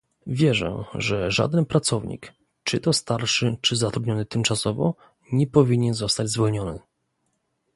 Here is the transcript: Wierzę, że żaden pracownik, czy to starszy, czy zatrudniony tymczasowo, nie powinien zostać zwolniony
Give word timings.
Wierzę, 0.27 0.83
że 0.95 1.31
żaden 1.31 1.65
pracownik, 1.65 2.33
czy 2.63 2.79
to 2.79 2.93
starszy, 2.93 3.57
czy 3.61 3.75
zatrudniony 3.75 4.25
tymczasowo, 4.25 4.95
nie 5.31 5.47
powinien 5.47 5.93
zostać 5.93 6.27
zwolniony 6.29 6.79